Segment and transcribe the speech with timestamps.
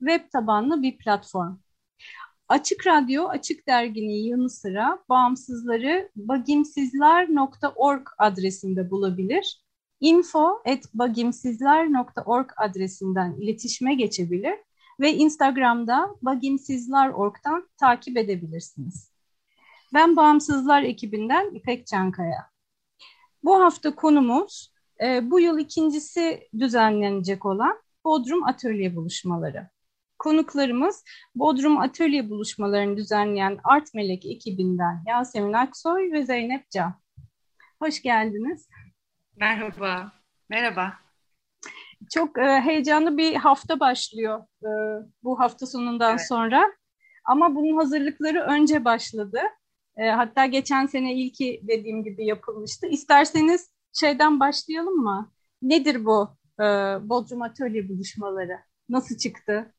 [0.00, 1.56] web tabanlı bir platform.
[2.48, 9.62] Açık Radyo, Açık Dergi'nin yanı sıra bağımsızları bagimsizler.org adresinde bulabilir.
[10.00, 14.54] info at bagimsizler.org adresinden iletişime geçebilir
[15.00, 19.10] ve Instagram'da bagimsizler.org'dan takip edebilirsiniz.
[19.94, 22.50] Ben Bağımsızlar ekibinden İpek Çankaya.
[23.44, 29.68] Bu hafta konumuz e, bu yıl ikincisi düzenlenecek olan Bodrum Atölye Buluşmaları.
[30.20, 31.04] Konuklarımız
[31.34, 36.94] Bodrum Atölye buluşmalarını düzenleyen Art Melek ekibinden Yasemin Aksoy ve Zeynep Can.
[37.82, 38.68] Hoş geldiniz.
[39.36, 40.12] Merhaba.
[40.48, 40.92] Merhaba.
[42.14, 44.70] Çok e, heyecanlı bir hafta başlıyor e,
[45.22, 46.28] bu hafta sonundan evet.
[46.28, 46.72] sonra.
[47.24, 49.40] Ama bunun hazırlıkları önce başladı.
[49.96, 52.86] E, hatta geçen sene ilki dediğim gibi yapılmıştı.
[52.86, 55.32] İsterseniz şeyden başlayalım mı?
[55.62, 56.64] Nedir bu e,
[57.08, 58.58] Bodrum Atölye buluşmaları?
[58.88, 59.74] Nasıl çıktı?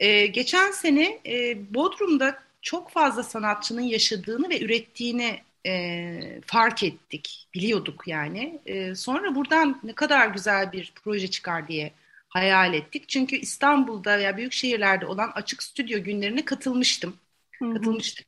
[0.00, 8.08] Ee, geçen sene e, Bodrum'da çok fazla sanatçının yaşadığını ve ürettiğini e, fark ettik, biliyorduk
[8.08, 8.60] yani.
[8.66, 11.92] E, sonra buradan ne kadar güzel bir proje çıkar diye
[12.28, 13.08] hayal ettik.
[13.08, 17.16] Çünkü İstanbul'da veya büyük şehirlerde olan açık stüdyo günlerine katılmıştım.
[17.58, 17.74] Hı-hı.
[17.74, 18.26] Katılmıştık.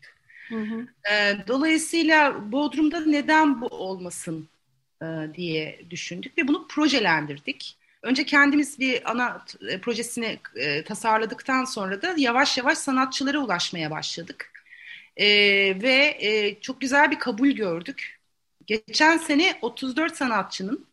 [0.49, 0.89] Hı-hı.
[1.13, 4.49] E, dolayısıyla Bodrum'da neden bu olmasın
[5.03, 7.77] e, diye düşündük ve bunu projelendirdik.
[8.03, 14.53] Önce kendimiz bir ana e, projesini e, tasarladıktan sonra da yavaş yavaş sanatçılara ulaşmaya başladık.
[15.17, 15.27] E,
[15.83, 18.19] ve e, çok güzel bir kabul gördük.
[18.67, 20.87] Geçen sene 34 sanatçının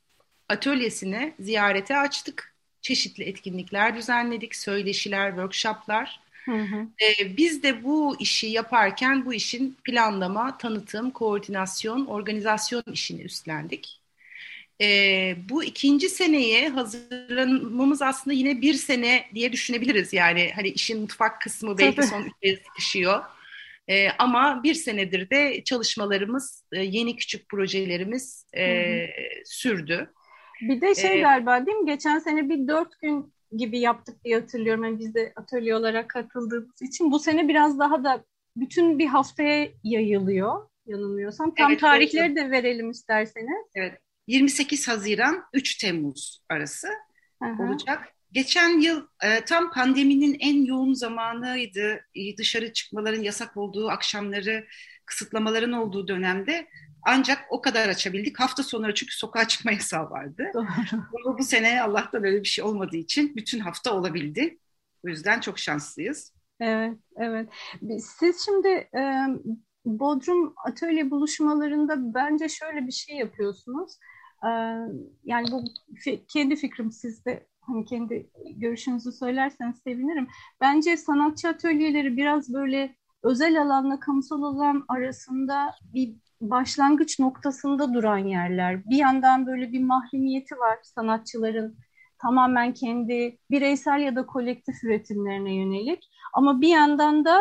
[0.49, 2.55] atölyesini ziyarete açtık.
[2.81, 6.19] Çeşitli etkinlikler düzenledik, söyleşiler, workshoplar.
[6.45, 6.87] Hı hı.
[7.01, 14.01] Ee, biz de bu işi yaparken bu işin planlama, tanıtım, koordinasyon, organizasyon işini üstlendik.
[14.81, 20.13] E, bu ikinci seneye hazırlanmamız aslında yine bir sene diye düşünebiliriz.
[20.13, 22.07] Yani hani işin mutfak kısmı belki Tabii.
[22.07, 23.23] son üçe sıkışıyor.
[23.87, 29.07] E, ama bir senedir de çalışmalarımız, e, yeni küçük projelerimiz e,
[29.45, 30.09] sürdü.
[30.61, 31.85] Bir de şey ee, galiba değil mi?
[31.85, 34.83] Geçen sene bir dört gün gibi yaptık diye hatırlıyorum.
[34.83, 37.11] Yani biz de atölye olarak katıldığımız için.
[37.11, 38.23] Bu sene biraz daha da
[38.55, 41.55] bütün bir haftaya yayılıyor yanılmıyorsam.
[41.55, 42.37] Tam evet, tarihleri evet.
[42.37, 43.67] de verelim isterseniz.
[43.75, 43.99] Evet.
[44.27, 46.87] 28 Haziran 3 Temmuz arası
[47.41, 47.63] Aha.
[47.63, 48.07] olacak.
[48.31, 51.99] Geçen yıl e, tam pandeminin en yoğun zamanıydı.
[52.15, 54.67] E, dışarı çıkmaların yasak olduğu akşamları,
[55.05, 56.67] kısıtlamaların olduğu dönemde
[57.05, 58.39] ancak o kadar açabildik.
[58.39, 60.51] Hafta sonları çünkü sokağa çıkma yasağı vardı.
[60.53, 61.37] Doğru.
[61.37, 64.59] Bu, sene Allah'tan öyle bir şey olmadığı için bütün hafta olabildi.
[65.05, 66.33] O yüzden çok şanslıyız.
[66.59, 67.49] Evet, evet.
[67.99, 69.01] Siz şimdi e,
[69.85, 73.99] Bodrum atölye buluşmalarında bence şöyle bir şey yapıyorsunuz.
[74.43, 74.49] Ee,
[75.23, 75.63] yani bu
[76.27, 80.27] kendi fikrim sizde hani kendi görüşünüzü söylerseniz sevinirim.
[80.61, 88.85] Bence sanatçı atölyeleri biraz böyle özel alanla kamusal alan arasında bir başlangıç noktasında duran yerler.
[88.85, 91.77] Bir yandan böyle bir mahremiyeti var sanatçıların
[92.21, 96.09] tamamen kendi bireysel ya da kolektif üretimlerine yönelik.
[96.33, 97.39] Ama bir yandan da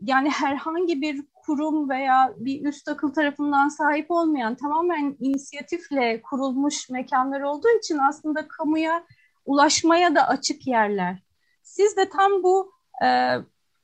[0.00, 7.40] yani herhangi bir kurum veya bir üst akıl tarafından sahip olmayan tamamen inisiyatifle kurulmuş mekanlar
[7.40, 9.04] olduğu için aslında kamuya
[9.44, 11.22] ulaşmaya da açık yerler.
[11.62, 12.72] Siz de tam bu
[13.02, 13.06] e,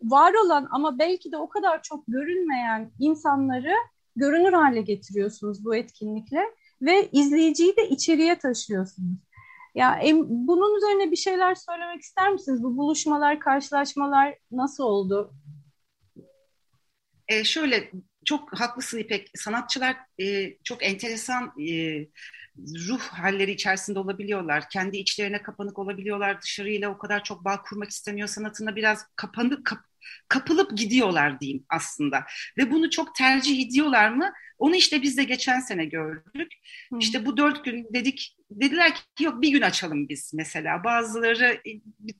[0.03, 3.75] var olan ama belki de o kadar çok görünmeyen insanları
[4.17, 6.45] görünür hale getiriyorsunuz bu etkinlikle
[6.83, 9.19] ve izleyiciyi de içeriye taşıyorsunuz.
[9.75, 12.63] Ya em, bunun üzerine bir şeyler söylemek ister misiniz?
[12.63, 15.33] Bu buluşmalar, karşılaşmalar nasıl oldu?
[17.29, 17.91] E, şöyle
[18.25, 19.31] çok haklısın İpek.
[19.35, 22.07] Sanatçılar e, çok enteresan e,
[22.89, 24.65] ruh halleri içerisinde olabiliyorlar.
[24.71, 26.43] Kendi içlerine kapanık olabiliyorlar.
[26.43, 28.29] Dışarıyla o kadar çok bağ kurmak istemiyor.
[28.29, 29.79] Sanatına biraz kapanıp kap,
[30.29, 32.25] kapılıp gidiyorlar diyeyim aslında.
[32.59, 34.33] Ve bunu çok tercih ediyorlar mı?
[34.59, 36.53] Onu işte biz de geçen sene gördük.
[36.93, 36.99] Hı.
[37.01, 40.85] İşte bu dört gün dedik, dediler ki yok bir gün açalım biz mesela.
[40.85, 41.71] Bazıları e,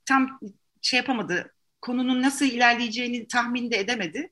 [0.07, 0.41] tam
[0.83, 4.31] şey yapamadı, konunun nasıl ilerleyeceğini tahmin de edemedi.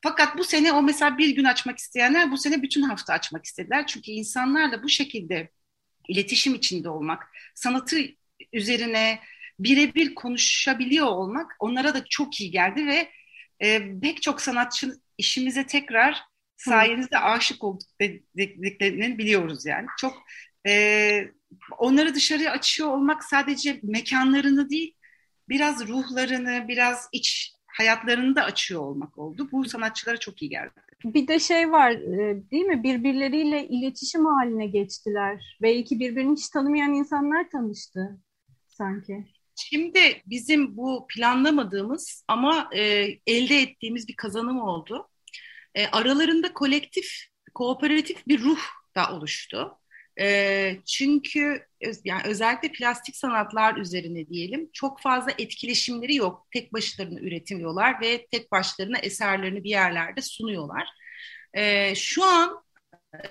[0.00, 3.86] Fakat bu sene o mesela bir gün açmak isteyenler bu sene bütün hafta açmak istediler.
[3.86, 5.50] Çünkü insanlarla bu şekilde
[6.08, 7.96] iletişim içinde olmak, sanatı
[8.52, 9.20] üzerine
[9.58, 13.10] birebir konuşabiliyor olmak onlara da çok iyi geldi ve
[13.60, 16.22] e, pek çok sanatçı işimize tekrar
[16.56, 17.88] sayenizde aşık olduk
[18.36, 19.86] dediklerini biliyoruz yani.
[19.98, 20.22] Çok
[20.66, 21.30] e,
[21.78, 24.94] onları dışarı açıyor olmak sadece mekanlarını değil,
[25.48, 29.48] biraz ruhlarını, biraz iç hayatlarını da açıyor olmak oldu.
[29.52, 30.70] Bu sanatçılara çok iyi geldi.
[31.04, 32.82] Bir de şey var e, değil mi?
[32.82, 35.58] Birbirleriyle iletişim haline geçtiler.
[35.62, 38.18] Belki birbirini hiç tanımayan insanlar tanıştı
[38.66, 39.24] sanki.
[39.56, 42.80] Şimdi bizim bu planlamadığımız ama e,
[43.26, 45.08] elde ettiğimiz bir kazanım oldu.
[45.74, 47.06] E, aralarında kolektif,
[47.54, 48.60] kooperatif bir ruh
[48.94, 49.78] da oluştu.
[50.20, 51.66] E, çünkü
[52.04, 56.46] yani özellikle plastik sanatlar üzerine diyelim çok fazla etkileşimleri yok.
[56.52, 60.88] Tek başlarına üretimiyorlar ve tek başlarına eserlerini bir yerlerde sunuyorlar.
[61.54, 62.62] E, şu an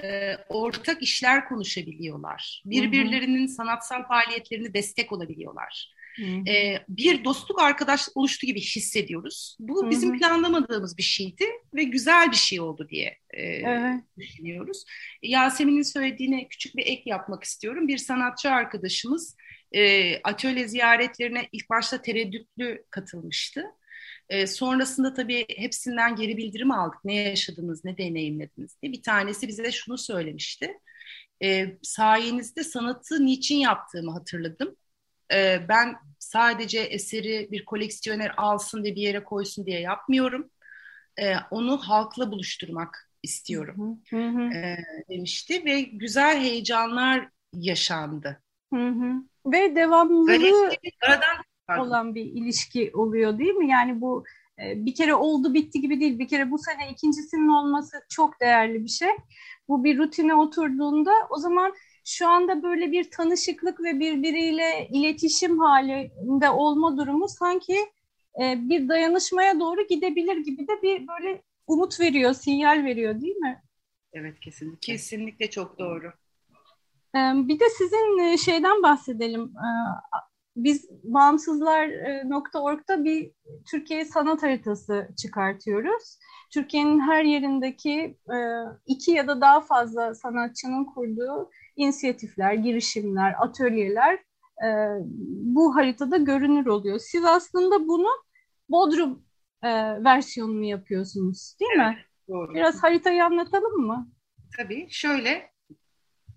[0.03, 2.63] e, ortak işler konuşabiliyorlar.
[2.65, 5.94] Birbirlerinin sanatsal faaliyetlerini destek olabiliyorlar.
[6.23, 9.57] E, bir dostluk arkadaşlık oluştu gibi hissediyoruz.
[9.59, 9.89] Bu Hı-hı.
[9.89, 14.03] bizim planlamadığımız bir şeydi ve güzel bir şey oldu diye e, evet.
[14.17, 14.83] düşünüyoruz.
[15.23, 17.87] Yasemin'in söylediğine küçük bir ek yapmak istiyorum.
[17.87, 19.35] Bir sanatçı arkadaşımız
[19.71, 23.65] e, atölye ziyaretlerine ilk başta tereddütlü katılmıştı.
[24.29, 26.99] E, sonrasında tabii hepsinden geri bildirim aldık.
[27.05, 28.91] Ne yaşadınız, ne deneyimlediniz diye.
[28.91, 30.73] Bir tanesi bize şunu söylemişti.
[31.43, 34.75] E, sayenizde sanatı niçin yaptığımı hatırladım
[35.33, 40.49] e, ben sadece eseri bir koleksiyoner alsın diye bir yere koysun diye yapmıyorum.
[41.19, 44.41] E, onu halkla buluşturmak istiyorum hı hı.
[44.53, 44.77] E,
[45.09, 48.41] demişti ve güzel heyecanlar yaşandı.
[48.73, 49.13] Hı hı.
[49.45, 53.69] Ve devamlılığı aradan olan bir ilişki oluyor değil mi?
[53.69, 54.23] Yani bu
[54.59, 56.19] e, bir kere oldu bitti gibi değil.
[56.19, 59.09] Bir kere bu sene ikincisinin olması çok değerli bir şey.
[59.67, 61.73] Bu bir rutine oturduğunda o zaman
[62.05, 67.77] şu anda böyle bir tanışıklık ve birbiriyle iletişim halinde olma durumu sanki
[68.41, 73.63] e, bir dayanışmaya doğru gidebilir gibi de bir böyle umut veriyor, sinyal veriyor değil mi?
[74.13, 74.93] Evet kesinlikle.
[74.93, 76.11] Kesinlikle çok doğru.
[77.15, 79.43] E, bir de sizin e, şeyden bahsedelim.
[79.43, 79.67] E,
[80.55, 83.31] biz bağımsızlar.org'da bir
[83.71, 86.19] Türkiye sanat haritası çıkartıyoruz.
[86.49, 88.17] Türkiye'nin her yerindeki
[88.85, 94.13] iki ya da daha fazla sanatçının kurduğu inisiyatifler, girişimler, atölyeler
[94.65, 94.67] e,
[95.55, 96.99] bu haritada görünür oluyor.
[96.99, 98.07] Siz aslında bunu
[98.69, 99.23] Bodrum
[99.63, 99.69] e,
[100.03, 101.97] versiyonunu yapıyorsunuz değil mi?
[102.27, 102.53] doğru.
[102.53, 104.11] Biraz haritayı anlatalım mı?
[104.57, 104.87] Tabii.
[104.89, 105.51] Şöyle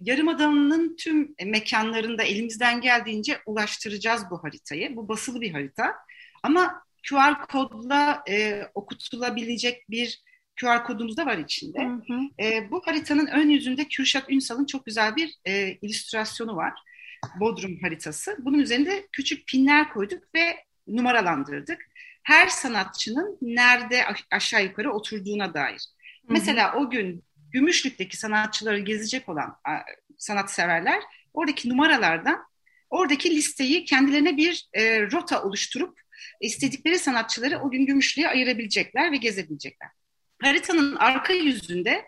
[0.00, 4.96] Yarımada'nın tüm mekanlarında elimizden geldiğince ulaştıracağız bu haritayı.
[4.96, 5.94] Bu basılı bir harita.
[6.42, 10.22] Ama QR kodla e, okutulabilecek bir
[10.60, 11.84] QR kodumuz da var içinde.
[11.84, 12.44] Hı hı.
[12.44, 16.72] E, bu haritanın ön yüzünde Kürşat Ünsal'ın çok güzel bir e, illüstrasyonu var.
[17.40, 18.36] Bodrum haritası.
[18.38, 20.56] Bunun üzerinde küçük pinler koyduk ve
[20.86, 21.78] numaralandırdık.
[22.22, 25.80] Her sanatçının nerede aşağı yukarı oturduğuna dair.
[26.26, 26.32] Hı hı.
[26.32, 29.56] Mesela o gün Gümüşlük'teki sanatçıları gezecek olan
[30.18, 31.02] sanatseverler
[31.34, 32.44] oradaki numaralardan
[32.90, 36.00] oradaki listeyi kendilerine bir e, rota oluşturup
[36.40, 39.88] istedikleri sanatçıları o gün Gümüşlük'e ayırabilecekler ve gezebilecekler.
[40.42, 42.04] Haritanın arka yüzünde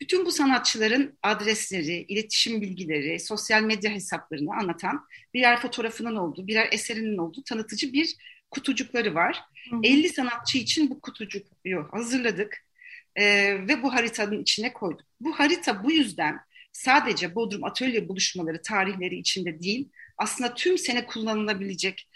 [0.00, 7.18] bütün bu sanatçıların adresleri, iletişim bilgileri, sosyal medya hesaplarını anlatan birer fotoğrafının olduğu, birer eserinin
[7.18, 8.16] olduğu tanıtıcı bir
[8.50, 9.40] kutucukları var.
[9.70, 9.80] Hı hı.
[9.84, 11.42] 50 sanatçı için bu kutucuğu
[11.92, 12.64] hazırladık
[13.16, 13.24] e,
[13.68, 15.06] ve bu haritanın içine koyduk.
[15.20, 16.40] Bu harita bu yüzden
[16.72, 22.08] sadece Bodrum Atölye buluşmaları tarihleri içinde değil, aslında tüm sene kullanılabilecek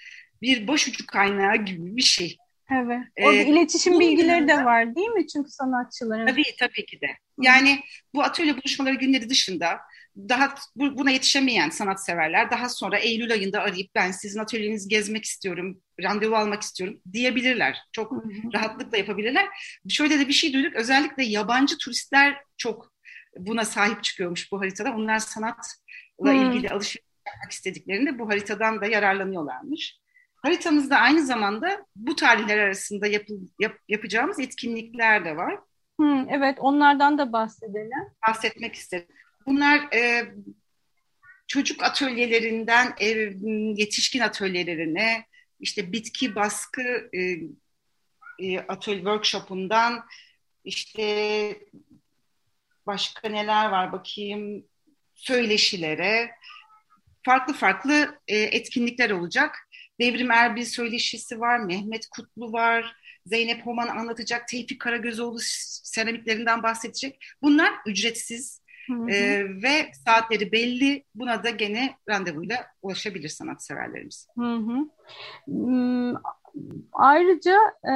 [0.44, 2.36] bir başucu kaynağı gibi bir şey.
[2.72, 3.00] Evet.
[3.22, 5.26] Orada ee, iletişim bilgileri de var değil mi?
[5.26, 6.26] Çünkü sanatçıların.
[6.26, 7.06] Tabii tabii ki de.
[7.40, 7.80] Yani
[8.14, 9.80] bu atölye buluşmaları günleri dışında
[10.16, 16.36] daha buna yetişemeyen sanatseverler daha sonra Eylül ayında arayıp ben sizin atölyenizi gezmek istiyorum, randevu
[16.36, 17.78] almak istiyorum diyebilirler.
[17.92, 18.22] Çok hı.
[18.54, 19.46] rahatlıkla yapabilirler.
[19.88, 20.74] Şöyle de bir şey duyduk.
[20.74, 22.92] Özellikle yabancı turistler çok
[23.38, 24.92] buna sahip çıkıyormuş bu haritada.
[24.92, 26.32] Onlar sanatla hı.
[26.32, 30.03] ilgili alışveriş yapmak istediklerinde bu haritadan da yararlanıyorlarmış.
[30.44, 35.58] Haritamızda aynı zamanda bu tarihler arasında yapı, yap, yapacağımız etkinlikler de var.
[36.00, 38.12] Hı, evet, onlardan da bahsedelim.
[38.28, 39.14] Bahsetmek istedim.
[39.46, 40.32] Bunlar e,
[41.46, 43.06] çocuk atölyelerinden e,
[43.76, 45.26] yetişkin atölyelerine,
[45.60, 47.20] işte bitki baskı e,
[48.38, 50.04] e, atölye workshop'undan,
[50.64, 51.04] işte
[52.86, 54.64] başka neler var bakayım,
[55.14, 56.30] söyleşilere,
[57.22, 59.63] farklı farklı e, etkinlikler olacak.
[60.00, 62.96] Devrim Erbil söyleşisi var, Mehmet Kutlu var,
[63.26, 65.38] Zeynep Homan anlatacak, Tevfik Karagözoğlu
[65.82, 67.24] seramiklerinden bahsedecek.
[67.42, 69.10] Bunlar ücretsiz hı hı.
[69.10, 71.04] E, ve saatleri belli.
[71.14, 74.26] Buna da gene randevuyla ulaşabilir sanatseverlerimiz.
[74.38, 74.88] Hı hı.
[75.46, 76.14] Hmm,
[76.92, 77.58] ayrıca
[77.88, 77.94] e,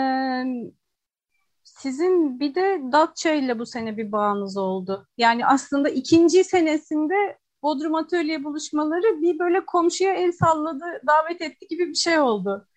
[1.64, 5.06] sizin bir de Datça ile bu sene bir bağınız oldu.
[5.18, 11.88] Yani aslında ikinci senesinde Bodrum Atölye buluşmaları bir böyle komşuya el salladı, davet etti gibi
[11.88, 12.68] bir şey oldu.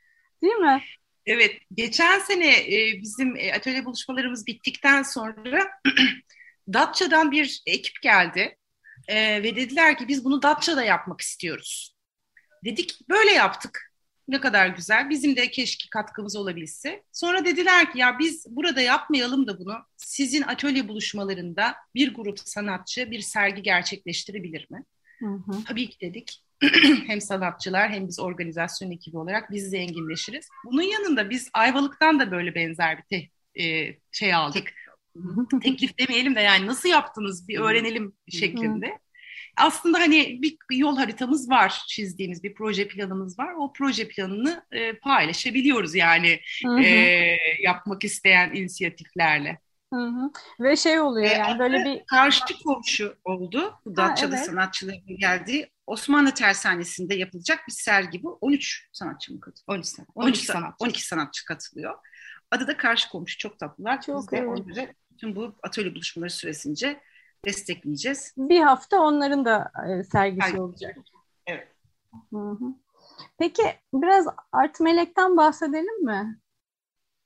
[0.41, 0.81] Değil mi?
[1.25, 5.67] Evet, geçen sene e, bizim e, atölye buluşmalarımız bittikten sonra
[6.73, 8.57] Datça'dan bir ekip geldi
[9.07, 11.95] e, ve dediler ki biz bunu Datça'da yapmak istiyoruz.
[12.65, 13.90] Dedik böyle yaptık.
[14.31, 15.09] Ne kadar güzel.
[15.09, 17.03] Bizim de keşke katkımız olabilse.
[17.11, 19.77] Sonra dediler ki ya biz burada yapmayalım da bunu.
[19.97, 24.83] Sizin atölye buluşmalarında bir grup sanatçı bir sergi gerçekleştirebilir mi?
[25.19, 25.63] Hı hı.
[25.67, 26.43] Tabii ki dedik.
[27.07, 30.47] hem sanatçılar hem biz organizasyon ekibi olarak biz zenginleşiriz.
[30.65, 33.27] Bunun yanında biz Ayvalık'tan da böyle benzer bir te,
[33.63, 34.73] e, şey aldık.
[35.63, 38.99] Teklif demeyelim de yani nasıl yaptınız bir öğrenelim şeklinde.
[39.57, 43.53] Aslında hani bir yol haritamız var çizdiğimiz bir proje planımız var.
[43.59, 46.39] O proje planını e, paylaşabiliyoruz yani
[46.83, 46.85] e,
[47.63, 49.59] yapmak isteyen inisiyatiflerle.
[49.93, 50.31] Hı hı.
[50.59, 52.05] Ve şey oluyor e, yani böyle bir...
[52.05, 53.73] Karşı komşu oldu.
[53.85, 54.45] Bu evet.
[54.45, 58.37] sanatçıların geldiği Osmanlı Tersanesi'nde yapılacak bir sergi bu.
[58.41, 59.77] 13 sanatçı mı katılıyor?
[59.77, 60.75] 12, 12, 12 sanatçı.
[60.79, 61.95] 12 sanatçı katılıyor.
[62.51, 63.37] Adı da Karşı Komşu.
[63.37, 64.01] Çok tatlılar.
[64.01, 64.95] Çok Biz de evet.
[65.11, 67.01] bütün bu atölye buluşmaları süresince
[67.45, 68.33] destekleyeceğiz.
[68.37, 70.57] Bir hafta onların da e, sergisi Hayır.
[70.57, 70.97] olacak.
[71.47, 71.67] Evet.
[72.33, 72.65] Hı hı.
[73.37, 76.39] Peki biraz Art Melek'ten bahsedelim mi?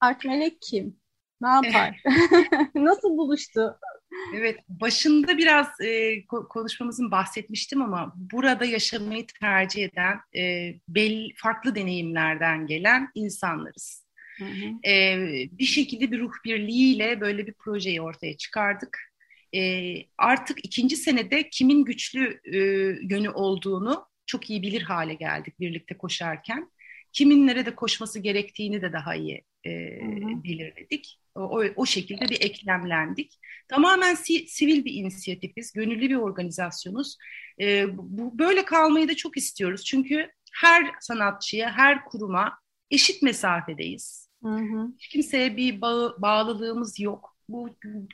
[0.02, 1.00] Art Melek kim?
[1.42, 2.02] Ne yapar?
[2.76, 3.80] Nasıl buluştu?
[4.34, 12.68] Evet, başında biraz e, konuşmamızın bahsetmiştim ama burada yaşamayı tercih eden, e, belli, farklı deneyimlerden
[12.68, 14.06] gelen insanlarız.
[14.38, 14.90] Hı hı.
[14.90, 15.18] E,
[15.52, 19.15] bir şekilde bir ruh birliğiyle böyle bir projeyi ortaya çıkardık.
[19.56, 22.58] E, artık ikinci senede kimin güçlü e,
[23.14, 26.72] yönü olduğunu çok iyi bilir hale geldik birlikte koşarken.
[27.14, 29.72] Kimin nerede koşması gerektiğini de daha iyi e,
[30.44, 31.20] belirledik.
[31.36, 33.40] O, o şekilde bir eklemlendik.
[33.68, 37.18] Tamamen si, sivil bir inisiyatifiz, gönüllü bir organizasyonuz.
[37.62, 39.84] E, bu böyle kalmayı da çok istiyoruz.
[39.86, 42.60] Çünkü her sanatçıya, her kuruma
[42.92, 44.30] eşit mesafedeyiz.
[44.44, 44.92] Hı hı.
[44.98, 47.35] Hiç kimseye bir bağı, bağlılığımız yok.
[47.50, 47.70] Bu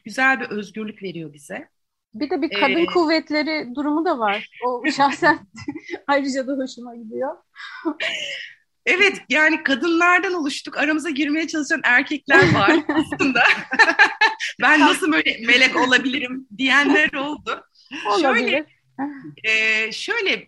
[0.05, 1.69] güzel bir özgürlük veriyor bize.
[2.13, 4.49] Bir de bir kadın ee, kuvvetleri durumu da var.
[4.65, 5.39] O şahsen
[6.07, 7.37] ayrıca da hoşuma gidiyor.
[8.85, 10.77] Evet yani kadınlardan oluştuk.
[10.77, 13.43] Aramıza girmeye çalışan erkekler var aslında.
[14.61, 17.65] ben nasıl böyle melek olabilirim diyenler oldu.
[18.07, 18.49] Olabilir.
[18.49, 18.65] Şöyle,
[19.43, 20.47] e, şöyle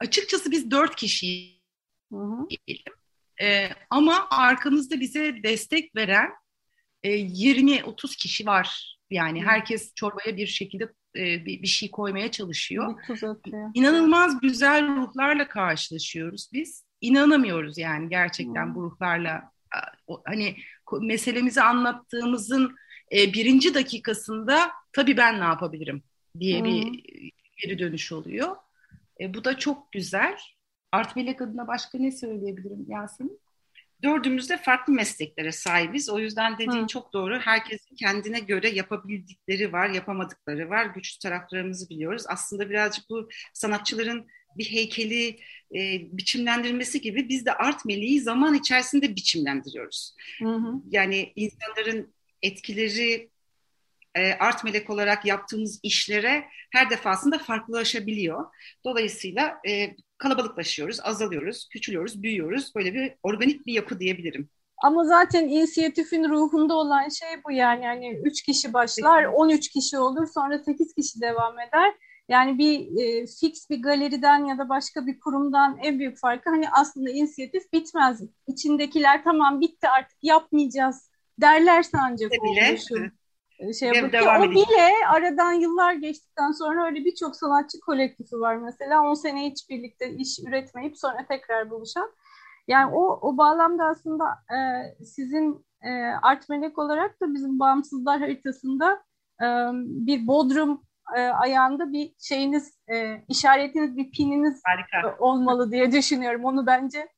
[0.00, 1.54] açıkçası biz dört kişiyiz.
[3.42, 6.30] E, ama arkamızda bize destek veren
[7.04, 8.98] e, 20-30 kişi var.
[9.10, 9.46] Yani Hı.
[9.46, 10.84] herkes çorbaya bir şekilde
[11.16, 12.94] e, bir, bir şey koymaya çalışıyor.
[13.74, 18.74] İnanılmaz güzel ruhlarla karşılaşıyoruz biz inanamıyoruz yani gerçekten hmm.
[18.74, 19.50] bu ruhlarla
[20.24, 20.56] hani
[21.00, 22.76] meselemizi anlattığımızın
[23.12, 26.02] e, birinci dakikasında tabii ben ne yapabilirim
[26.40, 26.64] diye hmm.
[26.64, 27.04] bir
[27.62, 28.56] geri dönüş oluyor.
[29.20, 30.36] E, bu da çok güzel.
[30.92, 33.40] Art Melek adına başka ne söyleyebilirim Yasemin?
[34.04, 36.10] Dördümüz de farklı mesleklere sahibiz.
[36.10, 36.86] O yüzden dediğin Hı.
[36.86, 37.38] çok doğru.
[37.38, 40.86] Herkesin kendine göre yapabildikleri var, yapamadıkları var.
[40.86, 42.24] Güçlü taraflarımızı biliyoruz.
[42.28, 45.28] Aslında birazcık bu sanatçıların bir heykeli
[45.74, 50.14] e, biçimlendirilmesi gibi biz de art meleği zaman içerisinde biçimlendiriyoruz.
[50.42, 50.72] Hı hı.
[50.90, 53.30] Yani insanların etkileri
[54.20, 58.44] art melek olarak yaptığımız işlere her defasında farklılaşabiliyor.
[58.84, 62.74] Dolayısıyla e, kalabalıklaşıyoruz, azalıyoruz, küçülüyoruz, büyüyoruz.
[62.74, 64.48] Böyle bir organik bir yapı diyebilirim.
[64.84, 67.84] Ama zaten inisiyatifin ruhunda olan şey bu yani.
[67.84, 71.94] Yani 3 kişi başlar, 13 kişi olur, sonra 8 kişi devam eder.
[72.28, 76.70] Yani bir e, fix bir galeriden ya da başka bir kurumdan en büyük farkı hani
[76.70, 78.20] aslında inisiyatif bitmez.
[78.48, 83.10] İçindekiler tamam bitti artık yapmayacağız derlerse ancak oluşur.
[83.58, 84.40] E, şey yapıyor.
[84.40, 89.02] O bile aradan yıllar geçtikten sonra öyle birçok sanatçı kolektifi var mesela.
[89.02, 92.10] 10 sene hiç birlikte iş üretmeyip sonra tekrar buluşan.
[92.68, 94.58] Yani o, o bağlamda aslında e,
[95.04, 95.90] sizin e,
[96.22, 99.02] Art Melek olarak da bizim bağımsızlar haritasında
[99.42, 99.46] e,
[100.06, 100.82] bir Bodrum
[101.16, 105.16] e, ayağında bir şeyiniz, e, işaretiniz, bir pininiz Harika.
[105.18, 106.44] olmalı diye düşünüyorum.
[106.44, 107.08] Onu bence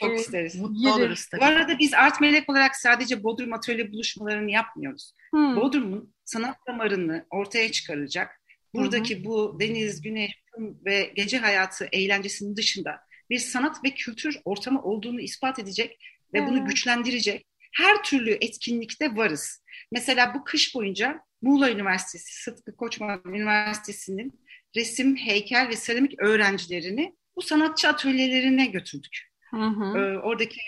[0.00, 0.56] çok ee, isteriz.
[0.56, 1.40] Mutlu oluruz tabii.
[1.40, 5.12] Bu arada biz Art Melek olarak sadece Bodrum Atölye buluşmalarını yapmıyoruz.
[5.30, 5.56] Hmm.
[5.56, 8.40] Bodrum'un sanat damarını ortaya çıkaracak.
[8.74, 9.24] Buradaki hmm.
[9.24, 15.58] bu deniz, güneş ve gece hayatı eğlencesinin dışında bir sanat ve kültür ortamı olduğunu ispat
[15.58, 15.98] edecek
[16.34, 16.48] ve evet.
[16.48, 19.64] bunu güçlendirecek her türlü etkinlikte varız.
[19.92, 24.40] Mesela bu kış boyunca Muğla Üniversitesi, Sıtkı Koçman Üniversitesi'nin
[24.76, 29.29] resim, heykel ve seramik öğrencilerini bu sanatçı atölyelerine götürdük.
[29.50, 29.98] Hı hı.
[29.98, 30.60] Ee, oradaki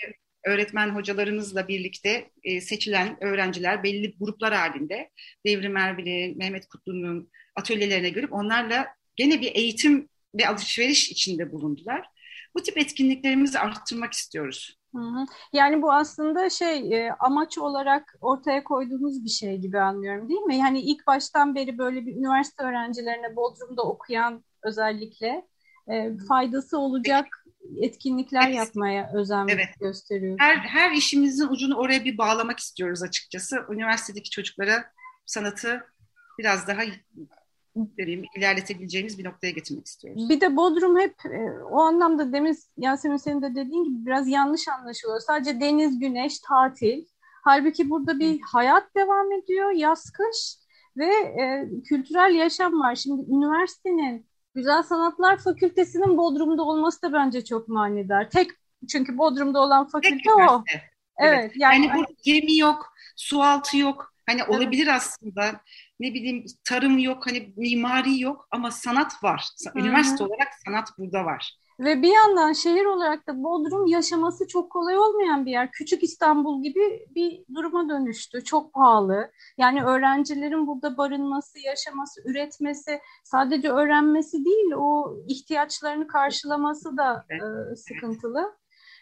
[0.45, 5.09] öğretmen hocalarımızla birlikte e, seçilen öğrenciler belli gruplar halinde
[5.45, 12.09] Devrim Erbil'i, Mehmet Kutlu'nun atölyelerine görüp onlarla gene bir eğitim ve alışveriş içinde bulundular.
[12.55, 14.77] Bu tip etkinliklerimizi arttırmak istiyoruz.
[14.95, 15.25] Hı hı.
[15.53, 20.57] Yani bu aslında şey e, amaç olarak ortaya koyduğumuz bir şey gibi anlıyorum değil mi?
[20.57, 25.47] Yani ilk baştan beri böyle bir üniversite öğrencilerine Bodrum'da okuyan özellikle
[25.91, 27.42] e, faydası olacak
[27.77, 28.55] etkinlikler evet.
[28.55, 29.69] yapmaya özen evet.
[29.79, 30.37] gösteriyoruz.
[30.39, 33.65] Her, her işimizin ucunu oraya bir bağlamak istiyoruz açıkçası.
[33.69, 34.85] Üniversitedeki çocuklara
[35.25, 35.83] sanatı
[36.39, 36.81] biraz daha
[37.75, 40.29] vereyim, ilerletebileceğimiz bir noktaya getirmek istiyoruz.
[40.29, 44.67] Bir de Bodrum hep e, o anlamda demin Yasemin senin de dediğin gibi biraz yanlış
[44.67, 45.19] anlaşılıyor.
[45.19, 47.05] Sadece deniz, güneş, tatil.
[47.43, 50.57] Halbuki burada bir hayat devam ediyor, yaz kış
[50.97, 52.95] ve e, kültürel yaşam var.
[52.95, 58.29] Şimdi üniversitenin Güzel Sanatlar Fakültesi'nin Bodrum'da olması da bence çok manidar.
[58.29, 58.51] Tek
[58.89, 60.63] çünkü Bodrum'da olan fakülte Tek o.
[60.67, 60.83] Evet.
[61.17, 61.51] evet.
[61.55, 64.13] Yani, yani burada gemi yok, su altı yok.
[64.25, 64.49] Hani evet.
[64.49, 65.61] olabilir aslında
[65.99, 69.45] ne bileyim tarım yok, hani mimari yok ama sanat var.
[69.75, 70.29] Üniversite Hı-hı.
[70.29, 71.57] olarak sanat burada var.
[71.79, 75.71] Ve bir yandan şehir olarak da Bodrum yaşaması çok kolay olmayan bir yer.
[75.71, 78.43] Küçük İstanbul gibi bir duruma dönüştü.
[78.43, 79.31] Çok pahalı.
[79.57, 87.41] Yani öğrencilerin burada barınması, yaşaması, üretmesi, sadece öğrenmesi değil, o ihtiyaçlarını karşılaması da evet.
[87.71, 88.53] e, sıkıntılı.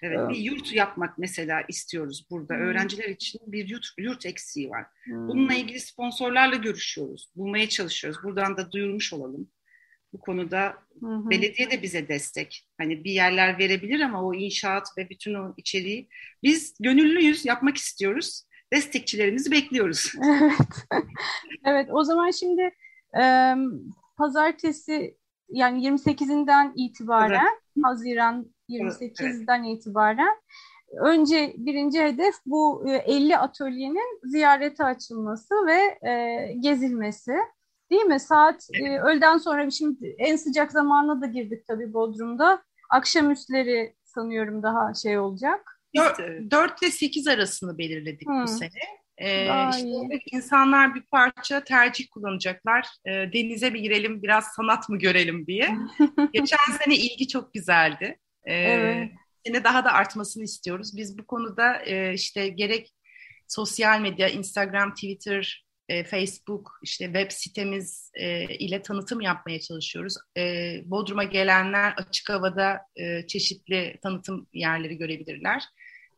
[0.04, 2.54] Evet, bir yurt yapmak mesela istiyoruz burada.
[2.54, 2.62] Hmm.
[2.62, 4.86] Öğrenciler için bir yurt, yurt eksiği var.
[5.04, 5.28] Hmm.
[5.28, 7.32] Bununla ilgili sponsorlarla görüşüyoruz.
[7.36, 8.24] Bulmaya çalışıyoruz.
[8.24, 9.48] Buradan da duyurmuş olalım.
[10.14, 12.68] Bu konuda hı belediye de bize destek.
[12.78, 16.10] Hani bir yerler verebilir ama o inşaat ve bütün o içeriği
[16.44, 18.44] biz gönüllüyüz, yapmak istiyoruz.
[18.74, 20.14] Destekçilerimizi bekliyoruz.
[20.92, 21.06] Evet.
[21.66, 22.72] evet, o zaman şimdi
[23.22, 23.56] e,
[24.18, 25.18] pazartesi
[25.50, 27.86] yani 28'inden itibaren evet.
[27.86, 29.78] Haziran 28'den evet.
[29.78, 30.36] itibaren
[31.00, 37.34] önce birinci hedef bu 50 atölyenin ziyarete açılması ve e, gezilmesi.
[37.92, 38.20] Değil mi?
[38.20, 42.64] Saat e, öğleden sonra şimdi en sıcak zamanına da girdik tabii Bodrum'da.
[42.90, 45.82] Akşamüstleri sanıyorum daha şey olacak.
[45.96, 46.20] 4,
[46.52, 48.44] 4 ile 8 arasını belirledik hmm.
[48.44, 49.02] bu sene.
[49.18, 52.88] Ee, işte insanlar bir parça tercih kullanacaklar.
[53.06, 55.78] Ee, denize mi girelim, biraz sanat mı görelim diye.
[56.34, 58.20] Geçen sene ilgi çok güzeldi.
[58.44, 59.12] Ee, evet.
[59.46, 60.98] Sene daha da artmasını istiyoruz.
[60.98, 62.94] Biz bu konuda e, işte gerek
[63.48, 70.16] sosyal medya, Instagram, Twitter, e, Facebook, işte web sitemiz e, ile tanıtım yapmaya çalışıyoruz.
[70.38, 75.64] E, Bodrum'a gelenler açık havada e, çeşitli tanıtım yerleri görebilirler.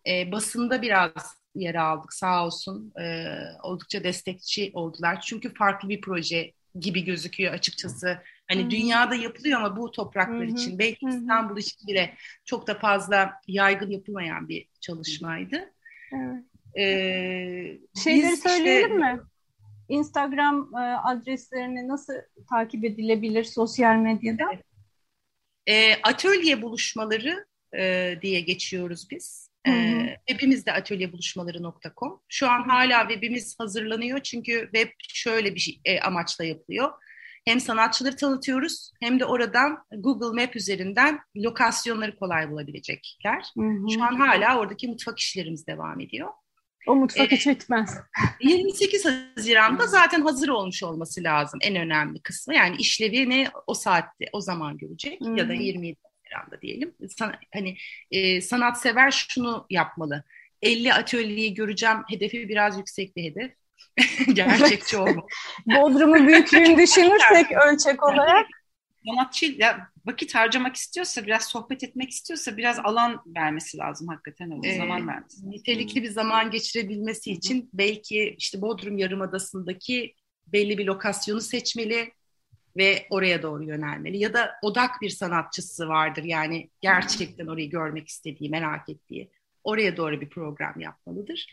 [0.07, 2.93] E, basında biraz yer aldık sağ olsun.
[3.01, 3.27] E,
[3.63, 5.21] oldukça destekçi oldular.
[5.21, 8.17] Çünkü farklı bir proje gibi gözüküyor açıkçası.
[8.49, 8.69] Hani Hı-hı.
[8.69, 10.55] dünyada yapılıyor ama bu topraklar Hı-hı.
[10.55, 11.17] için belki Hı-hı.
[11.17, 15.73] İstanbul için bile çok da fazla yaygın yapılmayan bir çalışmaydı.
[16.13, 16.43] Evet.
[16.77, 19.19] Ee, Şeyleri söyleyelim işte, mi?
[19.89, 22.13] Instagram e, adreslerini nasıl
[22.49, 24.45] takip edilebilir sosyal medyada?
[25.67, 27.45] E, atölye buluşmaları
[27.77, 29.49] e, diye geçiyoruz biz.
[29.67, 32.21] Hı E, webimiz de atölyebuluşmaları.com.
[32.29, 36.91] Şu an hala webimiz hazırlanıyor çünkü web şöyle bir şey, e, amaçla yapılıyor.
[37.45, 43.43] Hem sanatçıları tanıtıyoruz hem de oradan Google Map üzerinden lokasyonları kolay bulabilecekler.
[43.57, 43.91] Hı hı.
[43.93, 46.29] Şu an hala oradaki mutfak işlerimiz devam ediyor.
[46.87, 47.97] O mutfak hiç bitmez.
[48.41, 52.55] 28 Haziran'da zaten hazır olmuş olması lazım en önemli kısmı.
[52.55, 55.37] Yani işlevini o saatte, o zaman görecek hmm.
[55.37, 56.93] ya da 27 Haziran'da diyelim.
[57.17, 57.77] San, hani
[58.11, 60.23] e, sanatsever şunu yapmalı.
[60.61, 63.51] 50 atölyeyi göreceğim hedefi biraz yüksek bir hedef.
[64.33, 65.27] Gerçekçi olmalı.
[65.65, 68.47] Bodrum'un büyüklüğünü düşünürsek ölçek olarak
[69.05, 74.73] sanatçı ya vakit harcamak istiyorsa, biraz sohbet etmek istiyorsa biraz alan vermesi lazım hakikaten öyle
[74.73, 75.49] ee, zaman vermesi.
[75.49, 77.67] Nitelikli bir zaman geçirebilmesi için Hı.
[77.73, 80.15] belki işte Bodrum Yarımadası'ndaki
[80.47, 82.11] belli bir lokasyonu seçmeli
[82.77, 84.17] ve oraya doğru yönelmeli.
[84.17, 89.31] Ya da odak bir sanatçısı vardır yani gerçekten orayı görmek istediği, merak ettiği.
[89.63, 91.47] Oraya doğru bir program yapmalıdır.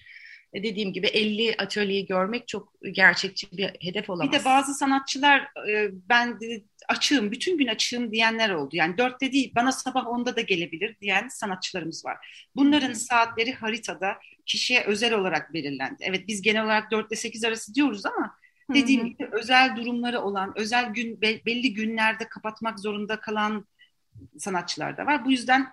[0.52, 4.32] E, dediğim gibi 50 atölyeyi görmek çok gerçekçi bir hedef olamaz.
[4.32, 6.38] Bir de bazı sanatçılar e, ben
[6.88, 8.76] açığım, bütün gün açığım diyenler oldu.
[8.76, 12.46] Yani dörtte değil, bana sabah onda da gelebilir diyen sanatçılarımız var.
[12.56, 15.96] Bunların saatleri haritada kişiye özel olarak belirlendi.
[16.00, 18.36] Evet biz genel olarak dörtte sekiz arası diyoruz ama
[18.74, 23.66] dediğim gibi özel durumları olan, özel gün belli günlerde kapatmak zorunda kalan
[24.38, 25.24] sanatçılar da var.
[25.24, 25.72] Bu yüzden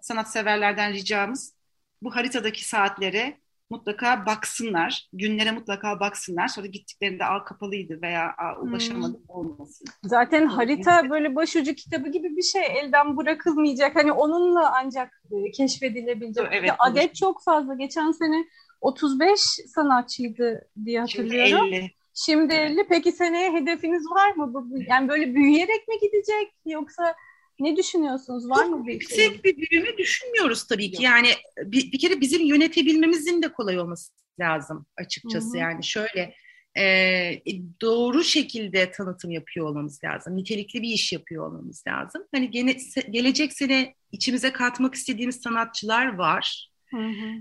[0.00, 1.54] sanatseverlerden ricamız
[2.02, 5.08] bu haritadaki saatlere mutlaka baksınlar.
[5.12, 6.48] Günlere mutlaka baksınlar.
[6.48, 9.36] Sonra gittiklerinde al kapalıydı veya ulaşamadım hmm.
[9.36, 9.86] olmasın.
[10.04, 12.62] Zaten harita böyle başucu kitabı gibi bir şey.
[12.62, 13.96] Elden bırakılmayacak.
[13.96, 16.46] Hani onunla ancak e, keşfedilebilecek.
[16.52, 17.74] Evet, adet çok fazla.
[17.74, 18.44] Geçen sene
[18.80, 19.40] 35
[19.74, 21.64] sanatçıydı diye hatırlıyorum.
[21.64, 21.90] Şimdi 50.
[22.14, 22.86] Şimdi 50.
[22.88, 24.68] Peki seneye hedefiniz var mı?
[24.88, 27.14] Yani böyle büyüyerek mi gidecek yoksa
[27.60, 28.50] ne düşünüyorsunuz?
[28.50, 29.42] Var Çok mı bir yüksek şey?
[29.42, 31.02] bir büyüme düşünmüyoruz tabii ki.
[31.02, 31.28] Yani
[31.62, 35.48] bir, bir kere bizim yönetebilmemizin de kolay olması lazım açıkçası.
[35.48, 35.56] Hı-hı.
[35.56, 36.34] Yani şöyle
[36.78, 37.42] e,
[37.82, 40.36] doğru şekilde tanıtım yapıyor olmamız lazım.
[40.36, 42.22] Nitelikli bir iş yapıyor olmamız lazım.
[42.34, 42.76] Hani gene,
[43.10, 46.70] gelecek sene içimize katmak istediğimiz sanatçılar var.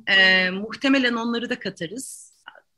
[0.07, 2.35] E, muhtemelen onları da katarız.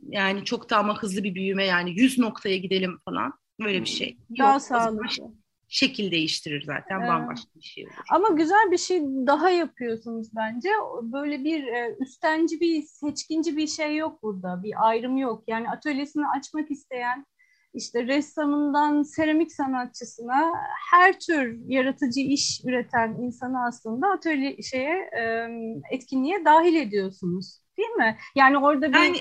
[0.09, 4.17] Yani çok da ama hızlı bir büyüme yani 100 noktaya gidelim falan böyle bir şey.
[4.39, 5.31] Daha Yok, sağlıklı
[5.67, 7.09] şekil değiştirir zaten evet.
[7.09, 7.93] bambaşka bir şey olur.
[8.11, 10.69] Ama güzel bir şey daha yapıyorsunuz bence.
[11.01, 14.63] Böyle bir e, üstenci bir seçkinci bir şey yok burada.
[14.63, 15.43] Bir ayrım yok.
[15.47, 17.25] Yani atölyesini açmak isteyen
[17.73, 20.53] işte ressamından seramik sanatçısına
[20.91, 25.47] her tür yaratıcı iş üreten insanı aslında atölye şeye e,
[25.91, 27.61] etkinliğe dahil ediyorsunuz.
[27.77, 28.17] Değil mi?
[28.35, 29.17] Yani orada bir yani,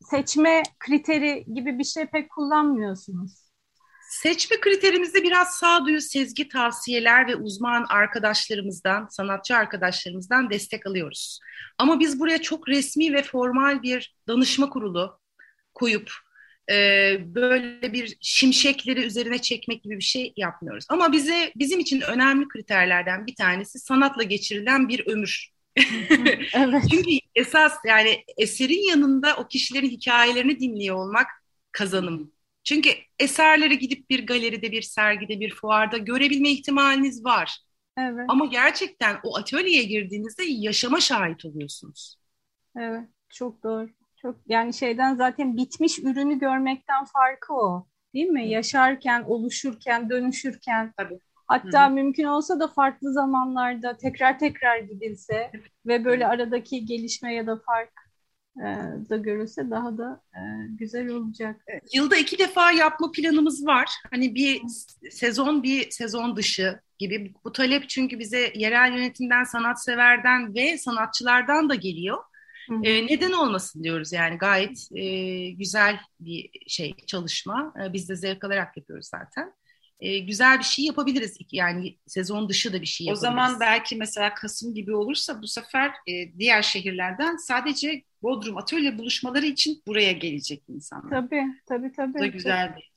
[0.00, 3.45] seçme kriteri gibi bir şey pek kullanmıyorsunuz.
[4.08, 11.40] Seçme kriterimizde biraz sağduyu, sezgi tavsiyeler ve uzman arkadaşlarımızdan, sanatçı arkadaşlarımızdan destek alıyoruz.
[11.78, 15.20] Ama biz buraya çok resmi ve formal bir danışma kurulu
[15.74, 16.12] koyup
[16.70, 16.74] e,
[17.34, 20.84] böyle bir şimşekleri üzerine çekmek gibi bir şey yapmıyoruz.
[20.88, 25.50] Ama bize bizim için önemli kriterlerden bir tanesi sanatla geçirilen bir ömür.
[26.54, 26.82] evet.
[26.90, 31.26] Çünkü esas yani eserin yanında o kişilerin hikayelerini dinliyor olmak
[31.72, 32.35] kazanım
[32.66, 37.58] çünkü eserleri gidip bir galeride, bir sergide, bir fuarda görebilme ihtimaliniz var.
[37.98, 38.24] Evet.
[38.28, 42.16] Ama gerçekten o atölyeye girdiğinizde yaşama şahit oluyorsunuz.
[42.76, 43.88] Evet, çok doğru.
[44.22, 47.86] Çok yani şeyden zaten bitmiş ürünü görmekten farkı o.
[48.14, 48.48] Değil mi?
[48.48, 50.92] Yaşarken, oluşurken, dönüşürken.
[50.96, 51.18] Tabii.
[51.46, 51.94] Hatta Hı-hı.
[51.94, 55.50] mümkün olsa da farklı zamanlarda tekrar tekrar gidilse
[55.86, 58.05] ve böyle aradaki gelişme ya da fark
[59.08, 60.40] da görülse daha da e,
[60.78, 61.64] güzel olacak.
[61.94, 63.90] Yılda iki defa yapma planımız var.
[64.10, 64.62] Hani bir
[65.10, 67.34] sezon bir sezon dışı gibi.
[67.44, 72.18] Bu talep çünkü bize yerel yönetimden, sanatseverden ve sanatçılardan da geliyor.
[72.82, 77.74] E, neden olmasın diyoruz yani gayet e, güzel bir şey çalışma.
[77.84, 79.52] E, biz de zevk alarak yapıyoruz zaten
[80.00, 81.38] e, güzel bir şey yapabiliriz.
[81.52, 83.22] Yani sezon dışı da bir şey yapabiliriz.
[83.22, 88.98] O zaman belki mesela Kasım gibi olursa bu sefer e, diğer şehirlerden sadece Bodrum atölye
[88.98, 91.10] buluşmaları için buraya gelecek insanlar.
[91.10, 92.14] Tabii, tabii, tabii.
[92.14, 92.96] Bu da güzel bir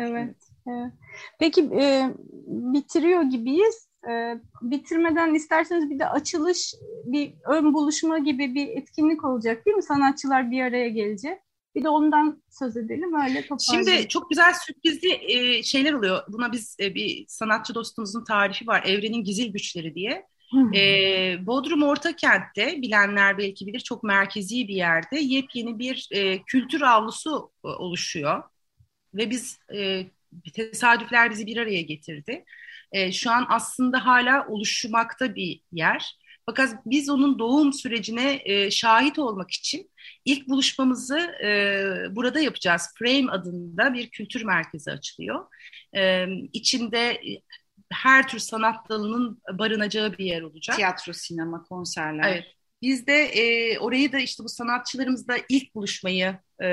[0.00, 0.36] Evet.
[0.68, 0.92] evet.
[1.38, 2.10] Peki e,
[2.46, 3.88] bitiriyor gibiyiz.
[4.10, 9.82] E, bitirmeden isterseniz bir de açılış, bir ön buluşma gibi bir etkinlik olacak değil mi?
[9.82, 11.38] Sanatçılar bir araya gelecek.
[11.74, 13.92] Bir de ondan söz edelim öyle toparlayalım.
[13.92, 16.22] Şimdi çok güzel sürprizli e, şeyler oluyor.
[16.28, 18.82] Buna biz e, bir sanatçı dostumuzun tarifi var.
[18.86, 20.26] Evrenin gizil güçleri diye.
[20.74, 27.52] E, Bodrum Ortakent'te bilenler belki bilir çok merkezi bir yerde yepyeni bir e, kültür avlusu
[27.64, 28.42] e, oluşuyor.
[29.14, 30.06] Ve biz e,
[30.54, 32.44] tesadüfler bizi bir araya getirdi.
[32.92, 36.19] E, şu an aslında hala oluşmakta bir yer.
[36.50, 39.90] Fakat biz onun doğum sürecine e, şahit olmak için
[40.24, 42.88] ilk buluşmamızı e, burada yapacağız.
[42.98, 45.46] Frame adında bir kültür merkezi açılıyor.
[45.96, 47.20] E, içinde
[47.92, 50.76] her tür sanat dalının barınacağı bir yer olacak.
[50.76, 52.32] Tiyatro, sinema, konserler.
[52.32, 52.44] Evet.
[52.82, 56.68] Biz de e, orayı da işte bu sanatçılarımızla ilk buluşmayı e,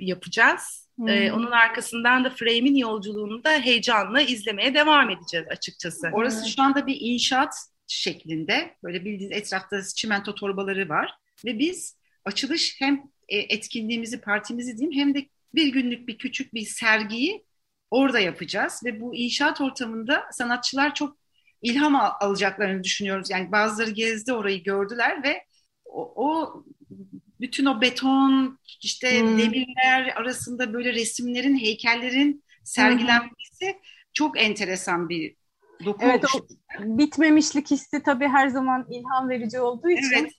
[0.00, 0.88] yapacağız.
[0.96, 1.08] Hmm.
[1.08, 6.08] E, onun arkasından da Frame'in yolculuğunu da heyecanla izlemeye devam edeceğiz açıkçası.
[6.12, 6.48] Orası hmm.
[6.48, 7.54] şu anda bir inşaat
[7.88, 8.76] şeklinde.
[8.84, 11.14] Böyle bildiğiniz etrafta çimento torbaları var.
[11.44, 16.66] Ve biz açılış hem e, etkinliğimizi, partimizi diyeyim hem de bir günlük bir küçük bir
[16.66, 17.44] sergiyi
[17.90, 18.82] orada yapacağız.
[18.84, 21.18] Ve bu inşaat ortamında sanatçılar çok
[21.62, 23.30] ilham alacaklarını düşünüyoruz.
[23.30, 25.44] Yani bazıları gezdi orayı gördüler ve
[25.84, 26.64] o, o
[27.40, 29.38] bütün o beton işte hmm.
[29.38, 33.80] demirler arasında böyle resimlerin, heykellerin sergilenmesi hmm.
[34.12, 35.36] çok enteresan bir
[35.84, 36.38] doku evet, o
[36.78, 40.32] bitmemişlik hissi tabii her zaman ilham verici olduğu için evet.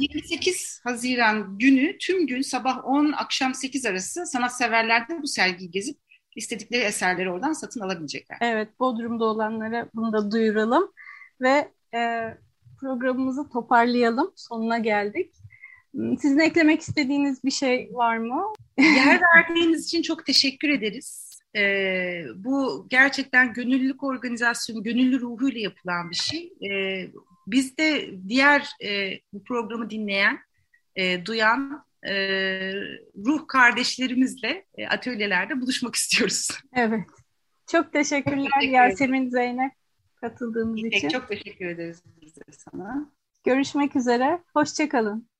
[0.00, 5.98] 28 Haziran günü tüm gün sabah 10 akşam 8 arası sanatseverler de bu sergiyi gezip
[6.36, 8.38] istedikleri eserleri oradan satın alabilecekler.
[8.40, 10.92] Evet, Bodrum'da olanlara bunu da duyuralım
[11.40, 12.34] ve e,
[12.80, 14.32] programımızı toparlayalım.
[14.36, 15.34] Sonuna geldik.
[15.94, 18.52] Sizin eklemek istediğiniz bir şey var mı?
[18.78, 21.31] Yer verdiğiniz için çok teşekkür ederiz.
[21.56, 26.52] Ee, bu gerçekten gönüllülük organizasyonu, gönüllü ruhuyla yapılan bir şey.
[26.70, 27.08] Ee,
[27.46, 30.38] biz de diğer e, bu programı dinleyen,
[30.96, 32.14] e, duyan e,
[33.16, 36.48] ruh kardeşlerimizle e, atölyelerde buluşmak istiyoruz.
[36.72, 37.06] Evet.
[37.70, 39.72] Çok teşekkürler çok teşekkür Yasemin Zeynep
[40.20, 41.08] katıldığınız İpek, için.
[41.08, 43.10] Çok teşekkür ederiz biz de sana.
[43.44, 44.42] Görüşmek üzere.
[44.54, 45.31] Hoşçakalın.